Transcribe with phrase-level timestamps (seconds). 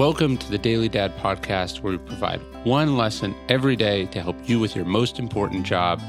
[0.00, 4.34] Welcome to the Daily Dad podcast, where we provide one lesson every day to help
[4.48, 6.00] you with your most important job,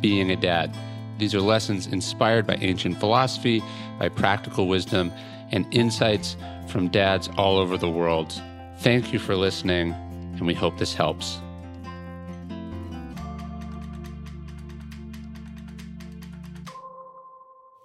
[0.00, 0.74] being a dad.
[1.18, 3.62] These are lessons inspired by ancient philosophy,
[3.98, 5.12] by practical wisdom,
[5.50, 6.38] and insights
[6.68, 8.32] from dads all over the world.
[8.78, 11.38] Thank you for listening, and we hope this helps.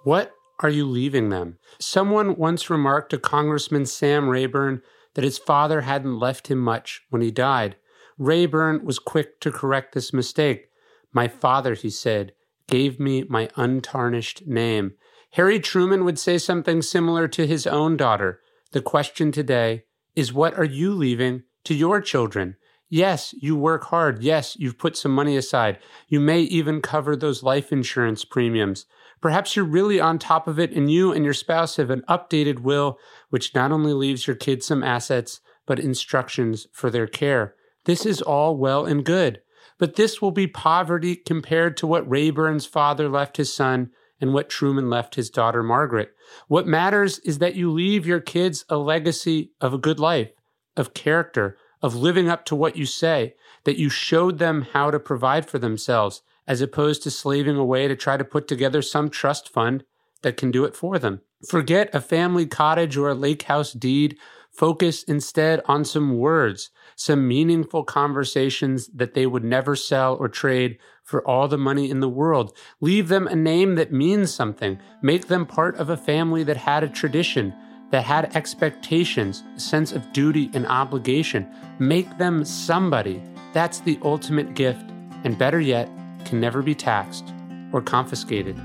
[0.04, 1.58] What are you leaving them?
[1.78, 4.80] Someone once remarked to Congressman Sam Rayburn
[5.14, 7.76] that his father hadn't left him much when he died.
[8.18, 10.68] Rayburn was quick to correct this mistake.
[11.12, 12.32] My father, he said,
[12.68, 14.92] gave me my untarnished name.
[15.32, 18.40] Harry Truman would say something similar to his own daughter.
[18.72, 22.56] The question today is what are you leaving to your children?
[22.92, 24.20] Yes, you work hard.
[24.20, 25.78] Yes, you've put some money aside.
[26.08, 28.84] You may even cover those life insurance premiums.
[29.20, 32.60] Perhaps you're really on top of it and you and your spouse have an updated
[32.60, 37.54] will, which not only leaves your kids some assets, but instructions for their care.
[37.84, 39.40] This is all well and good,
[39.78, 44.50] but this will be poverty compared to what Rayburn's father left his son and what
[44.50, 46.10] Truman left his daughter Margaret.
[46.48, 50.32] What matters is that you leave your kids a legacy of a good life,
[50.76, 54.98] of character, of living up to what you say, that you showed them how to
[54.98, 59.48] provide for themselves, as opposed to slaving away to try to put together some trust
[59.48, 59.84] fund
[60.22, 61.20] that can do it for them.
[61.48, 64.18] Forget a family cottage or a lake house deed.
[64.50, 70.76] Focus instead on some words, some meaningful conversations that they would never sell or trade
[71.04, 72.54] for all the money in the world.
[72.80, 74.78] Leave them a name that means something.
[75.02, 77.54] Make them part of a family that had a tradition,
[77.90, 81.46] that had expectations, a sense of duty and obligation.
[81.78, 83.22] Make them somebody.
[83.52, 84.84] That's the ultimate gift,
[85.24, 85.88] and better yet,
[86.24, 87.32] can never be taxed
[87.72, 88.58] or confiscated.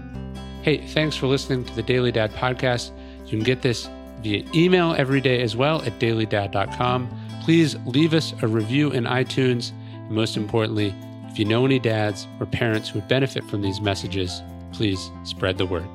[0.62, 2.92] Hey, thanks for listening to the Daily Dad podcast.
[3.26, 3.90] You can get this
[4.22, 7.10] via email every day as well at dailydad.com.
[7.44, 9.72] Please leave us a review in iTunes.
[9.92, 10.94] And most importantly,
[11.30, 15.58] if you know any dads or parents who would benefit from these messages, please spread
[15.58, 15.88] the word.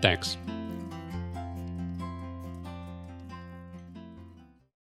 [0.00, 0.36] Thanks.